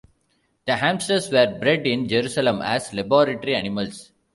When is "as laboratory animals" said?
2.63-4.11